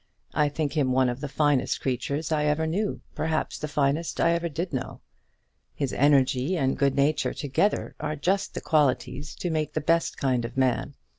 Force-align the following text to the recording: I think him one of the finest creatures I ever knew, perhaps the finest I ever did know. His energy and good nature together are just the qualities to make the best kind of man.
I 0.33 0.49
think 0.49 0.73
him 0.73 0.91
one 0.91 1.09
of 1.09 1.21
the 1.21 1.29
finest 1.29 1.79
creatures 1.79 2.31
I 2.31 2.45
ever 2.45 2.65
knew, 2.65 3.01
perhaps 3.13 3.59
the 3.59 3.67
finest 3.67 4.19
I 4.19 4.31
ever 4.31 4.49
did 4.49 4.73
know. 4.73 4.99
His 5.75 5.93
energy 5.93 6.57
and 6.57 6.75
good 6.75 6.95
nature 6.95 7.35
together 7.35 7.93
are 7.99 8.15
just 8.15 8.55
the 8.55 8.61
qualities 8.61 9.35
to 9.35 9.51
make 9.51 9.73
the 9.73 9.79
best 9.79 10.17
kind 10.17 10.43
of 10.43 10.57
man. 10.57 10.95